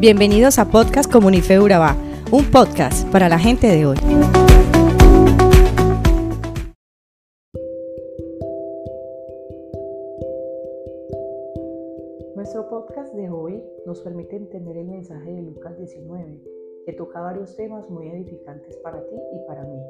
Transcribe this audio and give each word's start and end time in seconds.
Bienvenidos 0.00 0.58
a 0.58 0.64
Podcast 0.64 1.12
Comunife 1.12 1.60
Urabá, 1.60 1.94
un 2.32 2.50
podcast 2.50 3.06
para 3.12 3.28
la 3.28 3.38
gente 3.38 3.66
de 3.66 3.84
hoy. 3.84 3.98
Nuestro 12.34 12.66
podcast 12.70 13.12
de 13.12 13.28
hoy 13.28 13.62
nos 13.84 14.00
permite 14.00 14.36
entender 14.36 14.78
el 14.78 14.88
mensaje 14.88 15.34
de 15.34 15.42
Lucas 15.42 15.76
19, 15.76 16.40
que 16.86 16.94
toca 16.94 17.20
varios 17.20 17.54
temas 17.56 17.86
muy 17.90 18.08
edificantes 18.08 18.78
para 18.78 19.06
ti 19.06 19.16
y 19.34 19.46
para 19.46 19.64
mí. 19.64 19.82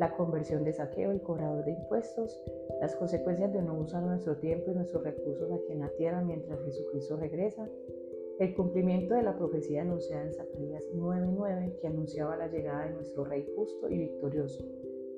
La 0.00 0.16
conversión 0.16 0.64
de 0.64 0.72
saqueo 0.72 1.14
y 1.14 1.20
cobrador 1.20 1.64
de 1.64 1.74
impuestos, 1.74 2.42
las 2.80 2.96
consecuencias 2.96 3.52
de 3.52 3.62
no 3.62 3.74
usar 3.74 4.02
nuestro 4.02 4.36
tiempo 4.38 4.72
y 4.72 4.74
nuestros 4.74 5.04
recursos 5.04 5.48
aquí 5.52 5.74
en 5.74 5.78
la 5.78 5.90
tierra 5.90 6.22
mientras 6.22 6.60
Jesucristo 6.64 7.16
regresa, 7.18 7.68
el 8.38 8.54
cumplimiento 8.54 9.14
de 9.14 9.22
la 9.22 9.36
profecía 9.36 9.82
anunciada 9.82 10.24
en 10.24 10.34
Zacarías 10.34 10.84
9:9 10.94 11.78
que 11.80 11.86
anunciaba 11.86 12.36
la 12.36 12.48
llegada 12.48 12.86
de 12.86 12.94
nuestro 12.94 13.24
Rey 13.24 13.46
justo 13.54 13.88
y 13.88 13.98
victorioso, 13.98 14.64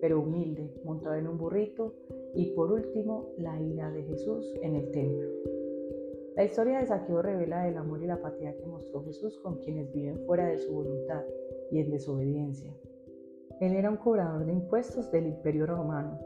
pero 0.00 0.20
humilde, 0.20 0.70
montado 0.84 1.14
en 1.14 1.26
un 1.26 1.38
burrito, 1.38 1.94
y 2.34 2.50
por 2.54 2.72
último, 2.72 3.30
la 3.38 3.60
ira 3.60 3.90
de 3.90 4.02
Jesús 4.02 4.54
en 4.62 4.76
el 4.76 4.90
templo. 4.90 5.30
La 6.36 6.44
historia 6.44 6.80
de 6.80 6.86
Saqueo 6.86 7.22
revela 7.22 7.66
el 7.66 7.78
amor 7.78 8.02
y 8.02 8.06
la 8.06 8.14
apatía 8.14 8.54
que 8.54 8.66
mostró 8.66 9.02
Jesús 9.04 9.38
con 9.38 9.56
quienes 9.60 9.90
viven 9.94 10.18
fuera 10.26 10.46
de 10.48 10.58
su 10.58 10.70
voluntad 10.74 11.24
y 11.70 11.80
en 11.80 11.90
desobediencia. 11.90 12.76
Él 13.60 13.72
era 13.72 13.90
un 13.90 13.96
cobrador 13.96 14.44
de 14.44 14.52
impuestos 14.52 15.10
del 15.10 15.28
imperio 15.28 15.64
romano. 15.64 16.18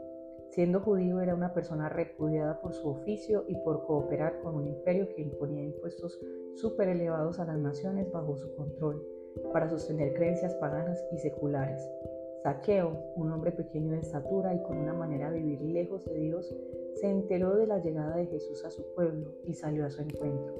Siendo 0.51 0.81
judío 0.81 1.21
era 1.21 1.33
una 1.33 1.53
persona 1.53 1.87
repudiada 1.87 2.59
por 2.59 2.73
su 2.73 2.89
oficio 2.89 3.45
y 3.47 3.55
por 3.55 3.85
cooperar 3.85 4.41
con 4.41 4.55
un 4.55 4.67
imperio 4.67 5.07
que 5.15 5.21
imponía 5.21 5.63
impuestos 5.63 6.19
súper 6.55 6.89
elevados 6.89 7.39
a 7.39 7.45
las 7.45 7.57
naciones 7.57 8.11
bajo 8.11 8.35
su 8.35 8.53
control 8.55 9.01
para 9.53 9.69
sostener 9.69 10.13
creencias 10.13 10.53
paganas 10.55 11.01
y 11.13 11.19
seculares. 11.19 11.81
Saqueo, 12.43 13.13
un 13.15 13.31
hombre 13.31 13.53
pequeño 13.53 13.93
de 13.93 13.99
estatura 13.99 14.53
y 14.53 14.61
con 14.63 14.77
una 14.77 14.93
manera 14.93 15.31
de 15.31 15.39
vivir 15.39 15.61
lejos 15.61 16.03
de 16.05 16.19
Dios, 16.19 16.53
se 16.95 17.09
enteró 17.09 17.55
de 17.55 17.67
la 17.67 17.79
llegada 17.79 18.17
de 18.17 18.25
Jesús 18.25 18.65
a 18.65 18.71
su 18.71 18.83
pueblo 18.93 19.33
y 19.45 19.53
salió 19.53 19.85
a 19.85 19.89
su 19.89 20.01
encuentro. 20.01 20.53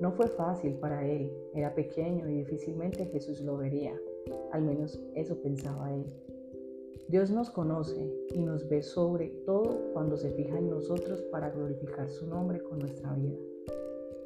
No 0.00 0.10
fue 0.10 0.26
fácil 0.26 0.74
para 0.80 1.06
él, 1.06 1.32
era 1.54 1.72
pequeño 1.72 2.28
y 2.28 2.38
difícilmente 2.38 3.06
Jesús 3.06 3.40
lo 3.42 3.58
vería, 3.58 3.94
al 4.50 4.62
menos 4.62 5.00
eso 5.14 5.40
pensaba 5.40 5.94
él. 5.94 6.04
Dios 7.10 7.32
nos 7.32 7.50
conoce 7.50 8.08
y 8.28 8.40
nos 8.40 8.68
ve 8.68 8.84
sobre 8.84 9.30
todo 9.44 9.92
cuando 9.92 10.16
se 10.16 10.30
fija 10.30 10.56
en 10.56 10.70
nosotros 10.70 11.20
para 11.32 11.50
glorificar 11.50 12.08
su 12.08 12.28
nombre 12.28 12.62
con 12.62 12.78
nuestra 12.78 13.12
vida. 13.14 13.36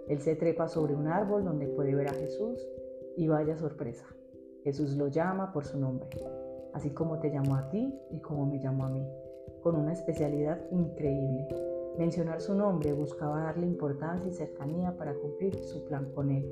Él 0.06 0.20
se 0.20 0.36
trepa 0.36 0.68
sobre 0.68 0.94
un 0.94 1.08
árbol 1.08 1.46
donde 1.46 1.66
puede 1.66 1.94
ver 1.94 2.08
a 2.08 2.12
Jesús 2.12 2.60
y 3.16 3.26
vaya 3.26 3.56
sorpresa. 3.56 4.04
Jesús 4.64 4.98
lo 4.98 5.08
llama 5.08 5.50
por 5.50 5.64
su 5.64 5.78
nombre, 5.78 6.10
así 6.74 6.90
como 6.90 7.20
te 7.20 7.30
llamó 7.30 7.56
a 7.56 7.70
ti 7.70 7.90
y 8.10 8.20
como 8.20 8.44
me 8.44 8.60
llamó 8.60 8.84
a 8.84 8.90
mí 8.90 9.08
con 9.62 9.76
una 9.76 9.94
especialidad 9.94 10.60
increíble. 10.70 11.48
Mencionar 11.96 12.42
su 12.42 12.54
nombre 12.54 12.92
buscaba 12.92 13.44
darle 13.44 13.66
importancia 13.66 14.30
y 14.30 14.34
cercanía 14.34 14.94
para 14.98 15.14
cumplir 15.14 15.58
su 15.64 15.86
plan 15.86 16.12
con 16.12 16.30
él. 16.30 16.44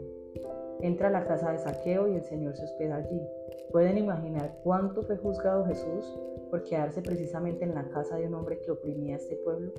Entra 0.83 1.09
a 1.09 1.13
la 1.13 1.25
casa 1.25 1.53
de 1.53 1.59
saqueo 1.59 2.09
y 2.09 2.17
el 2.17 2.25
Señor 2.25 2.57
se 2.57 2.65
hospeda 2.65 2.97
allí. 2.97 3.23
¿Pueden 3.71 3.99
imaginar 3.99 4.59
cuánto 4.65 5.05
fue 5.05 5.17
juzgado 5.17 5.65
Jesús 5.65 6.19
por 6.51 6.65
quedarse 6.65 7.01
precisamente 7.03 7.65
en 7.65 7.75
la 7.75 7.89
casa 7.91 8.17
de 8.17 8.27
un 8.27 8.35
hombre 8.35 8.59
que 8.59 8.73
oprimía 8.73 9.15
a 9.15 9.19
este 9.19 9.37
pueblo? 9.37 9.73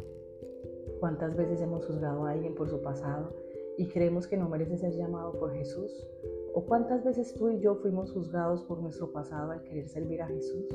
¿Cuántas 1.02 1.36
veces 1.36 1.60
hemos 1.60 1.86
juzgado 1.86 2.26
a 2.26 2.32
alguien 2.32 2.56
por 2.56 2.70
su 2.70 2.82
pasado 2.82 3.36
y 3.78 3.90
creemos 3.90 4.28
que 4.28 4.38
no 4.38 4.48
merece 4.48 4.78
ser 4.78 4.94
llamado 4.94 5.38
por 5.38 5.54
Jesús? 5.54 6.08
¿O 6.54 6.64
cuántas 6.64 7.04
veces 7.04 7.34
tú 7.34 7.50
y 7.50 7.60
yo 7.60 7.76
fuimos 7.76 8.14
juzgados 8.14 8.64
por 8.64 8.80
nuestro 8.80 9.12
pasado 9.12 9.52
al 9.52 9.62
querer 9.64 9.90
servir 9.90 10.22
a 10.22 10.28
Jesús? 10.28 10.66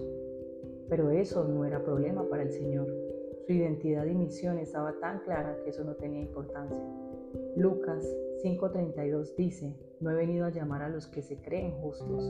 Pero 0.91 1.09
eso 1.11 1.43
no 1.45 1.65
era 1.65 1.83
problema 1.83 2.29
para 2.29 2.43
el 2.43 2.51
Señor. 2.51 2.87
Su 3.47 3.55
identidad 3.55 4.05
y 4.05 4.15
misión 4.15 4.59
estaba 4.59 4.93
tan 5.01 5.21
clara 5.21 5.57
que 5.65 5.71
eso 5.71 5.85
no 5.85 5.95
tenía 5.95 6.21
importancia. 6.21 6.85
Lucas 7.57 8.05
5:32 8.43 9.35
dice, 9.37 9.77
no 10.01 10.11
he 10.11 10.15
venido 10.15 10.47
a 10.47 10.51
llamar 10.51 10.83
a 10.83 10.89
los 10.89 11.07
que 11.09 11.23
se 11.23 11.41
creen 11.41 11.73
justos, 11.81 12.25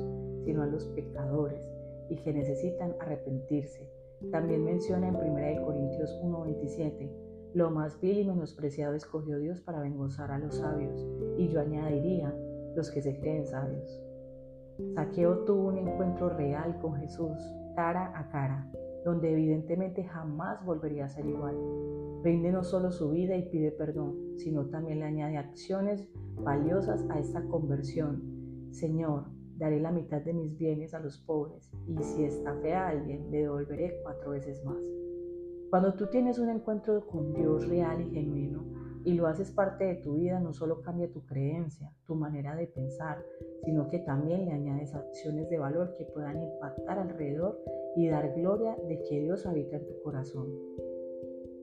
sino 0.44 0.62
a 0.62 0.66
los 0.66 0.86
pecadores 0.88 1.60
y 2.08 2.16
que 2.16 2.32
necesitan 2.32 2.94
arrepentirse. 3.00 3.90
También 4.30 4.64
menciona 4.64 5.08
en 5.08 5.16
1 5.16 5.64
Corintios 5.64 6.18
1:27, 6.22 7.10
lo 7.54 7.70
más 7.70 8.00
vil 8.00 8.18
y 8.18 8.24
menospreciado 8.24 8.94
escogió 8.94 9.38
Dios 9.38 9.60
para 9.60 9.80
vengozar 9.80 10.30
a 10.30 10.38
los 10.38 10.56
sabios, 10.56 11.06
y 11.36 11.48
yo 11.48 11.60
añadiría, 11.60 12.34
los 12.74 12.90
que 12.90 13.02
se 13.02 13.18
creen 13.18 13.46
sabios. 13.46 14.02
Saqueo 14.94 15.44
tuvo 15.44 15.68
un 15.68 15.78
encuentro 15.78 16.28
real 16.30 16.78
con 16.80 16.94
Jesús, 16.94 17.36
cara 17.74 18.12
a 18.18 18.28
cara, 18.30 18.70
donde 19.04 19.32
evidentemente 19.32 20.04
jamás 20.04 20.64
volvería 20.64 21.04
a 21.04 21.08
ser 21.08 21.26
igual. 21.26 21.56
Rinde 22.22 22.50
no 22.50 22.64
solo 22.64 22.90
su 22.90 23.10
vida 23.10 23.36
y 23.36 23.48
pide 23.48 23.70
perdón, 23.70 24.38
sino 24.38 24.66
también 24.66 25.00
le 25.00 25.06
añade 25.06 25.36
acciones 25.36 26.08
valiosas 26.36 27.06
a 27.10 27.18
esta 27.18 27.42
conversión. 27.46 28.22
Señor, 28.70 29.24
daré 29.56 29.80
la 29.80 29.92
mitad 29.92 30.22
de 30.22 30.32
mis 30.32 30.56
bienes 30.56 30.94
a 30.94 31.00
los 31.00 31.18
pobres, 31.18 31.70
y 31.86 32.02
si 32.02 32.24
estafé 32.24 32.74
a 32.74 32.88
alguien, 32.88 33.30
le 33.30 33.42
devolveré 33.42 34.00
cuatro 34.02 34.30
veces 34.30 34.64
más. 34.64 34.78
Cuando 35.70 35.94
tú 35.94 36.06
tienes 36.06 36.38
un 36.38 36.48
encuentro 36.48 37.06
con 37.06 37.34
Dios 37.34 37.68
real 37.68 38.00
y 38.00 38.10
genuino, 38.10 38.64
y 39.04 39.14
lo 39.14 39.26
haces 39.26 39.50
parte 39.52 39.84
de 39.84 39.94
tu 39.96 40.14
vida, 40.14 40.40
no 40.40 40.52
solo 40.52 40.82
cambia 40.82 41.10
tu 41.10 41.24
creencia, 41.24 41.92
tu 42.06 42.14
manera 42.14 42.54
de 42.56 42.66
pensar, 42.66 43.24
sino 43.64 43.88
que 43.88 44.00
también 44.00 44.44
le 44.44 44.52
añades 44.52 44.94
acciones 44.94 45.48
de 45.48 45.58
valor 45.58 45.94
que 45.96 46.04
puedan 46.04 46.42
impactar 46.42 46.98
alrededor 46.98 47.58
y 47.98 48.06
dar 48.06 48.32
gloria 48.32 48.76
de 48.86 49.02
que 49.02 49.18
Dios 49.18 49.44
habita 49.44 49.76
en 49.76 49.84
tu 49.84 50.00
corazón. 50.02 50.46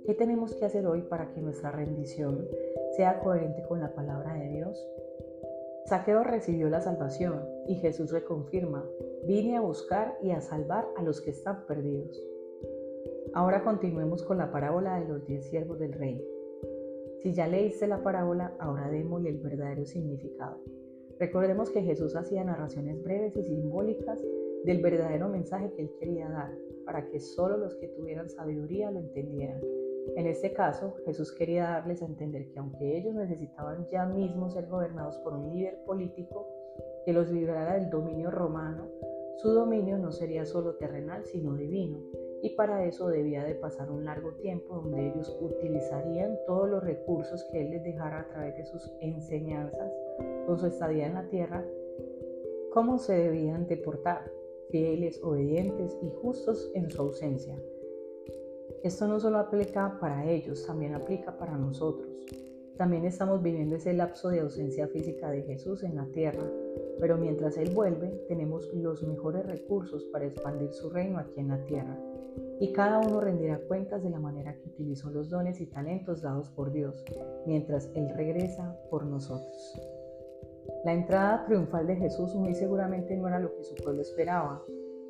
¿Qué 0.06 0.13
tenemos 0.13 0.53
que 0.53 0.66
hacer 0.66 0.85
hoy 0.85 1.01
para 1.03 1.31
que 1.31 1.40
nuestra 1.40 1.72
rendición 1.72 2.46
sea 2.97 3.22
coherente 3.22 3.63
con 3.63 3.79
la 3.79 3.96
palabra 3.96 4.34
de 4.34 4.50
Dios? 4.50 4.85
Saqueo 5.85 6.23
recibió 6.23 6.69
la 6.69 6.81
salvación 6.81 7.41
y 7.69 7.75
Jesús 7.75 8.12
reconfirma, 8.12 8.84
vine 9.25 9.56
a 9.56 9.62
buscar 9.62 10.18
y 10.22 10.31
a 10.31 10.41
salvar 10.41 10.85
a 10.97 11.03
los 11.03 11.22
que 11.22 11.29
están 11.29 11.66
perdidos. 11.68 12.22
Ahora 13.34 13.63
continuemos 13.63 14.22
con 14.23 14.38
la 14.38 14.52
parábola 14.52 15.00
de 15.00 15.07
los 15.07 15.25
diez 15.25 15.46
siervos 15.46 15.79
del 15.79 15.94
rey. 15.94 16.22
Si 17.22 17.34
ya 17.34 17.47
leíste 17.47 17.88
la 17.88 18.03
parábola, 18.03 18.53
ahora 18.59 18.90
démosle 18.90 19.29
el 19.29 19.38
verdadero 19.38 19.85
significado. 19.85 20.59
Recordemos 21.17 21.69
que 21.69 21.81
Jesús 21.81 22.13
hacía 22.17 22.44
narraciones 22.44 23.02
breves 23.02 23.38
y 23.38 23.44
simbólicas 23.44 24.22
del 24.65 24.81
verdadero 24.81 25.29
mensaje 25.29 25.71
que 25.73 25.83
él 25.83 25.91
quería 25.99 26.29
dar, 26.29 26.51
para 26.85 27.07
que 27.07 27.19
solo 27.19 27.57
los 27.57 27.75
que 27.75 27.87
tuvieran 27.89 28.29
sabiduría 28.29 28.91
lo 28.91 28.99
entendieran. 28.99 29.61
En 30.15 30.27
este 30.27 30.53
caso, 30.53 30.95
Jesús 31.05 31.31
quería 31.31 31.63
darles 31.63 32.01
a 32.01 32.05
entender 32.05 32.51
que 32.51 32.59
aunque 32.59 32.97
ellos 32.97 33.15
necesitaban 33.15 33.87
ya 33.87 34.05
mismo 34.05 34.49
ser 34.49 34.67
gobernados 34.67 35.17
por 35.19 35.33
un 35.33 35.53
líder 35.53 35.79
político 35.85 36.47
que 37.05 37.13
los 37.13 37.31
librara 37.31 37.75
del 37.75 37.89
dominio 37.89 38.31
romano, 38.31 38.87
su 39.37 39.51
dominio 39.51 39.97
no 39.97 40.11
sería 40.11 40.45
solo 40.45 40.75
terrenal, 40.75 41.25
sino 41.25 41.55
divino, 41.55 41.99
y 42.41 42.51
para 42.51 42.85
eso 42.85 43.07
debía 43.09 43.43
de 43.43 43.55
pasar 43.55 43.91
un 43.91 44.05
largo 44.05 44.31
tiempo 44.33 44.75
donde 44.75 45.07
ellos 45.07 45.35
utilizarían 45.41 46.37
todos 46.45 46.69
los 46.69 46.83
recursos 46.83 47.43
que 47.51 47.61
Él 47.61 47.71
les 47.71 47.83
dejara 47.83 48.21
a 48.21 48.27
través 48.29 48.55
de 48.55 48.65
sus 48.65 48.93
enseñanzas 49.01 49.91
con 50.45 50.57
su 50.57 50.67
estadía 50.67 51.07
en 51.07 51.15
la 51.15 51.27
tierra, 51.27 51.65
cómo 52.71 52.97
se 52.97 53.13
debían 53.13 53.67
deportar, 53.67 54.31
fieles, 54.69 55.21
obedientes 55.23 55.97
y 56.01 56.09
justos 56.21 56.71
en 56.73 56.89
su 56.89 57.01
ausencia. 57.01 57.57
Esto 58.83 59.07
no 59.07 59.19
solo 59.19 59.39
aplica 59.39 59.97
para 59.99 60.29
ellos, 60.29 60.65
también 60.65 60.93
aplica 60.93 61.37
para 61.37 61.57
nosotros. 61.57 62.09
También 62.77 63.05
estamos 63.05 63.41
viviendo 63.41 63.77
ese 63.77 63.93
lapso 63.93 64.29
de 64.29 64.41
ausencia 64.41 64.87
física 64.87 65.31
de 65.31 65.43
Jesús 65.43 65.84
en 65.84 65.95
la 65.95 66.05
tierra, 66.07 66.43
pero 66.99 67.17
mientras 67.17 67.57
Él 67.57 67.72
vuelve, 67.73 68.25
tenemos 68.28 68.72
los 68.73 69.01
mejores 69.03 69.45
recursos 69.45 70.03
para 70.11 70.25
expandir 70.25 70.73
su 70.73 70.90
reino 70.90 71.19
aquí 71.19 71.40
en 71.40 71.47
la 71.47 71.63
tierra 71.66 71.97
y 72.59 72.72
cada 72.72 72.99
uno 72.99 73.19
rendirá 73.19 73.59
cuentas 73.67 74.03
de 74.03 74.09
la 74.09 74.19
manera 74.19 74.55
que 74.55 74.69
utilizó 74.69 75.09
los 75.09 75.29
dones 75.29 75.59
y 75.59 75.66
talentos 75.66 76.22
dados 76.22 76.49
por 76.49 76.72
Dios, 76.72 77.03
mientras 77.45 77.90
Él 77.95 78.09
regresa 78.16 78.78
por 78.90 79.05
nosotros. 79.05 79.79
La 80.85 80.93
entrada 80.93 81.43
triunfal 81.47 81.87
de 81.87 81.96
Jesús 81.96 82.35
muy 82.35 82.53
seguramente 82.53 83.17
no 83.17 83.28
era 83.28 83.40
lo 83.40 83.55
que 83.55 83.64
su 83.64 83.73
pueblo 83.73 84.03
esperaba. 84.03 84.64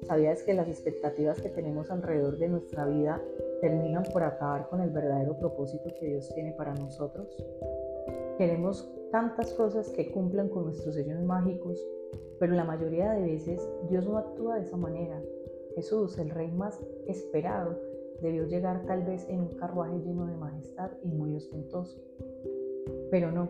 ¿Sabías 0.03 0.41
que 0.41 0.53
las 0.53 0.69
expectativas 0.69 1.41
que 1.41 1.49
tenemos 1.49 1.91
alrededor 1.91 2.37
de 2.37 2.47
nuestra 2.47 2.85
vida 2.85 3.21
terminan 3.59 4.03
por 4.13 4.23
acabar 4.23 4.69
con 4.69 4.79
el 4.79 4.91
verdadero 4.91 5.37
propósito 5.37 5.89
que 5.99 6.05
Dios 6.05 6.33
tiene 6.33 6.53
para 6.53 6.73
nosotros? 6.75 7.27
Queremos 8.37 8.89
tantas 9.11 9.51
cosas 9.51 9.89
que 9.89 10.13
cumplan 10.13 10.47
con 10.47 10.63
nuestros 10.63 10.95
sellos 10.95 11.21
mágicos, 11.23 11.85
pero 12.39 12.53
la 12.53 12.63
mayoría 12.63 13.11
de 13.11 13.23
veces 13.23 13.69
Dios 13.89 14.07
no 14.07 14.17
actúa 14.17 14.55
de 14.55 14.61
esa 14.61 14.77
manera. 14.77 15.21
Jesús, 15.75 16.17
el 16.19 16.29
rey 16.29 16.53
más 16.53 16.79
esperado, 17.05 17.77
debió 18.21 18.45
llegar 18.45 18.85
tal 18.85 19.03
vez 19.03 19.27
en 19.27 19.41
un 19.41 19.55
carruaje 19.57 19.99
lleno 19.99 20.25
de 20.25 20.37
majestad 20.37 20.91
y 21.03 21.09
muy 21.09 21.35
ostentoso. 21.35 22.01
Pero 23.11 23.29
no, 23.29 23.49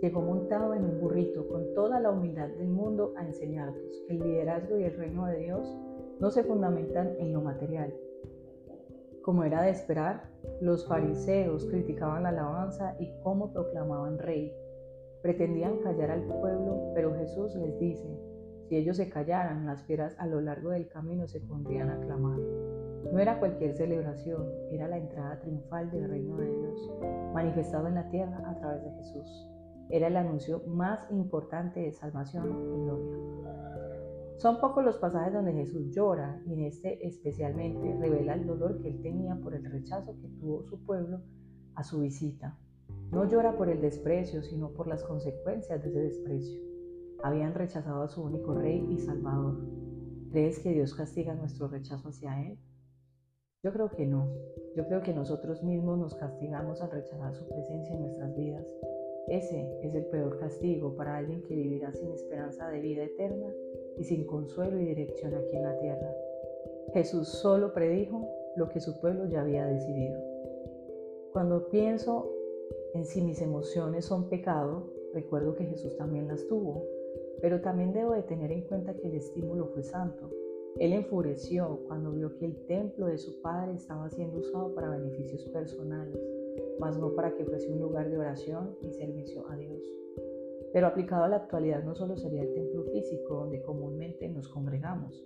llegó 0.00 0.22
montado 0.22 0.74
en 0.74 0.84
un 0.84 1.00
burrito 1.00 1.46
con 1.48 1.74
toda 1.74 2.00
la 2.00 2.10
humildad 2.10 2.48
del 2.48 2.68
mundo 2.68 3.12
a 3.16 3.26
enseñarnos 3.26 4.02
que 4.06 4.14
el 4.14 4.20
liderazgo 4.20 4.78
y 4.78 4.84
el 4.84 4.96
reino 4.96 5.26
de 5.26 5.38
Dios 5.38 5.76
no 6.18 6.30
se 6.30 6.44
fundamentan 6.44 7.14
en 7.18 7.32
lo 7.32 7.40
material. 7.40 7.94
Como 9.22 9.44
era 9.44 9.62
de 9.62 9.70
esperar, 9.70 10.30
los 10.60 10.86
fariseos 10.86 11.66
criticaban 11.66 12.22
la 12.22 12.30
alabanza 12.30 12.96
y 12.98 13.10
cómo 13.22 13.52
proclamaban 13.52 14.18
rey. 14.18 14.52
Pretendían 15.22 15.78
callar 15.78 16.10
al 16.10 16.22
pueblo, 16.22 16.92
pero 16.94 17.14
Jesús 17.14 17.54
les 17.56 17.78
dice, 17.78 18.08
si 18.68 18.76
ellos 18.76 18.96
se 18.96 19.10
callaran, 19.10 19.66
las 19.66 19.82
fieras 19.82 20.14
a 20.18 20.26
lo 20.26 20.40
largo 20.40 20.70
del 20.70 20.88
camino 20.88 21.26
se 21.26 21.40
pondrían 21.40 21.90
a 21.90 22.00
clamar. 22.00 22.38
No 23.12 23.18
era 23.18 23.38
cualquier 23.38 23.74
celebración, 23.74 24.46
era 24.70 24.88
la 24.88 24.96
entrada 24.96 25.40
triunfal 25.40 25.90
del 25.90 26.08
reino 26.08 26.36
de 26.36 26.48
Dios, 26.48 26.92
manifestado 27.34 27.88
en 27.88 27.96
la 27.96 28.08
tierra 28.08 28.42
a 28.46 28.56
través 28.58 28.84
de 28.84 28.92
Jesús. 28.92 29.50
Era 29.90 30.06
el 30.06 30.16
anuncio 30.16 30.62
más 30.66 31.00
importante 31.10 31.80
de 31.80 31.92
salvación 31.92 32.48
y 32.48 32.84
gloria. 32.84 33.30
Son 34.38 34.58
pocos 34.58 34.84
los 34.84 34.96
pasajes 34.96 35.34
donde 35.34 35.52
Jesús 35.52 35.90
llora 35.90 36.40
y 36.46 36.54
en 36.54 36.62
este 36.62 37.06
especialmente 37.06 37.94
revela 38.00 38.34
el 38.34 38.46
dolor 38.46 38.78
que 38.78 38.88
él 38.88 39.02
tenía 39.02 39.36
por 39.36 39.54
el 39.54 39.64
rechazo 39.64 40.16
que 40.18 40.28
tuvo 40.40 40.62
su 40.62 40.82
pueblo 40.86 41.20
a 41.74 41.84
su 41.84 42.00
visita. 42.00 42.58
No 43.10 43.28
llora 43.28 43.56
por 43.56 43.68
el 43.68 43.80
desprecio, 43.80 44.42
sino 44.42 44.70
por 44.70 44.86
las 44.86 45.02
consecuencias 45.02 45.82
de 45.82 45.90
ese 45.90 46.00
desprecio. 46.00 46.60
Habían 47.22 47.54
rechazado 47.54 48.02
a 48.02 48.08
su 48.08 48.22
único 48.22 48.54
rey 48.54 48.86
y 48.88 48.98
salvador. 48.98 49.58
¿Crees 50.30 50.60
que 50.60 50.72
Dios 50.72 50.94
castiga 50.94 51.34
nuestro 51.34 51.68
rechazo 51.68 52.08
hacia 52.08 52.40
Él? 52.40 52.58
Yo 53.62 53.72
creo 53.72 53.90
que 53.90 54.06
no. 54.06 54.26
Yo 54.74 54.86
creo 54.86 55.02
que 55.02 55.12
nosotros 55.12 55.62
mismos 55.62 55.98
nos 55.98 56.14
castigamos 56.14 56.80
al 56.80 56.92
rechazar 56.92 57.34
su 57.34 57.46
presencia 57.46 57.94
en 57.94 58.00
nuestras 58.00 58.34
vidas. 58.36 58.64
Ese 59.30 59.64
es 59.82 59.94
el 59.94 60.06
peor 60.06 60.38
castigo 60.38 60.96
para 60.96 61.18
alguien 61.18 61.40
que 61.42 61.54
vivirá 61.54 61.92
sin 61.92 62.10
esperanza 62.10 62.68
de 62.68 62.80
vida 62.80 63.04
eterna 63.04 63.46
y 63.96 64.02
sin 64.02 64.26
consuelo 64.26 64.76
y 64.80 64.86
dirección 64.86 65.32
aquí 65.34 65.56
en 65.56 65.62
la 65.62 65.78
tierra. 65.78 66.12
Jesús 66.92 67.28
solo 67.28 67.72
predijo 67.72 68.28
lo 68.56 68.68
que 68.68 68.80
su 68.80 69.00
pueblo 69.00 69.26
ya 69.26 69.42
había 69.42 69.66
decidido. 69.66 70.20
Cuando 71.32 71.68
pienso 71.68 72.28
en 72.94 73.04
si 73.04 73.22
mis 73.22 73.40
emociones 73.40 74.06
son 74.06 74.28
pecado, 74.28 74.92
recuerdo 75.14 75.54
que 75.54 75.64
Jesús 75.64 75.96
también 75.96 76.26
las 76.26 76.44
tuvo, 76.48 76.84
pero 77.40 77.60
también 77.60 77.92
debo 77.92 78.14
de 78.14 78.24
tener 78.24 78.50
en 78.50 78.62
cuenta 78.62 78.94
que 78.94 79.06
el 79.06 79.14
estímulo 79.14 79.66
fue 79.66 79.84
santo. 79.84 80.28
Él 80.80 80.92
enfureció 80.92 81.78
cuando 81.86 82.10
vio 82.10 82.36
que 82.36 82.46
el 82.46 82.66
templo 82.66 83.06
de 83.06 83.18
su 83.18 83.40
padre 83.42 83.74
estaba 83.74 84.10
siendo 84.10 84.38
usado 84.38 84.74
para 84.74 84.90
beneficios 84.90 85.44
personales, 85.52 86.18
mas 86.78 86.98
no 86.98 87.14
para 87.14 87.34
que 87.34 87.44
fuese 87.44 87.70
un 87.70 87.80
lugar 87.80 88.10
de 88.10 88.18
oración 88.18 88.76
y 88.82 88.92
servicio 88.92 89.48
a 89.50 89.56
Dios. 89.56 89.80
Pero 90.72 90.86
aplicado 90.86 91.24
a 91.24 91.28
la 91.28 91.36
actualidad 91.36 91.82
no 91.82 91.94
solo 91.94 92.16
sería 92.16 92.42
el 92.42 92.52
templo 92.52 92.84
físico 92.84 93.34
donde 93.34 93.62
comúnmente 93.62 94.28
nos 94.28 94.48
congregamos. 94.48 95.24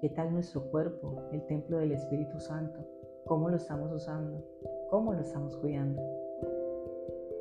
¿Qué 0.00 0.10
tal 0.10 0.32
nuestro 0.32 0.62
cuerpo, 0.70 1.22
el 1.32 1.44
templo 1.46 1.78
del 1.78 1.92
Espíritu 1.92 2.38
Santo? 2.38 2.86
¿Cómo 3.24 3.48
lo 3.48 3.56
estamos 3.56 3.92
usando? 3.92 4.44
¿Cómo 4.90 5.12
lo 5.12 5.20
estamos 5.20 5.56
cuidando? 5.56 6.00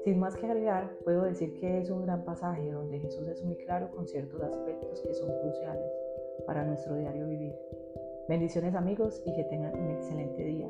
Sin 0.04 0.20
más 0.20 0.36
que 0.36 0.46
agregar, 0.46 0.98
puedo 1.04 1.24
decir 1.24 1.60
que 1.60 1.80
es 1.80 1.90
un 1.90 2.04
gran 2.04 2.24
pasaje 2.26 2.72
donde 2.72 3.00
Jesús 3.00 3.28
es 3.28 3.44
muy 3.44 3.56
claro 3.58 3.90
con 3.92 4.08
ciertos 4.08 4.42
aspectos 4.42 5.02
que 5.02 5.14
son 5.14 5.30
cruciales 5.42 5.92
para 6.46 6.64
nuestro 6.64 6.96
diario 6.96 7.28
vivir. 7.28 7.56
Bendiciones 8.28 8.74
amigos 8.76 9.22
y 9.26 9.34
que 9.34 9.44
tengan 9.46 9.78
un 9.78 9.92
excelente 9.92 10.44
día. 10.44 10.70